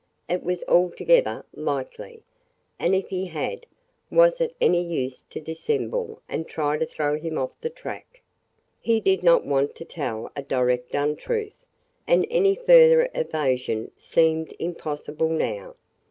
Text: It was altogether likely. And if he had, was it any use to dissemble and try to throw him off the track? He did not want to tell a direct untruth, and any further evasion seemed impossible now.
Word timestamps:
It 0.27 0.41
was 0.41 0.63
altogether 0.67 1.45
likely. 1.53 2.23
And 2.79 2.95
if 2.95 3.09
he 3.09 3.27
had, 3.27 3.67
was 4.09 4.41
it 4.41 4.55
any 4.59 4.81
use 4.83 5.21
to 5.29 5.39
dissemble 5.39 6.23
and 6.27 6.47
try 6.47 6.79
to 6.79 6.87
throw 6.87 7.19
him 7.19 7.37
off 7.37 7.51
the 7.61 7.69
track? 7.69 8.23
He 8.79 8.99
did 8.99 9.21
not 9.21 9.45
want 9.45 9.75
to 9.75 9.85
tell 9.85 10.31
a 10.35 10.41
direct 10.41 10.95
untruth, 10.95 11.53
and 12.07 12.25
any 12.31 12.55
further 12.55 13.11
evasion 13.13 13.91
seemed 13.95 14.55
impossible 14.57 15.29
now. 15.29 15.75